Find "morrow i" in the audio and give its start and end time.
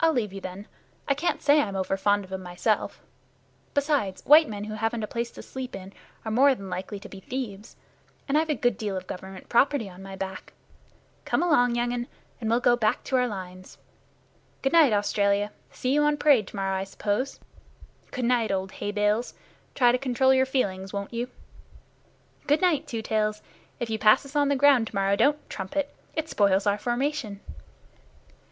16.56-16.82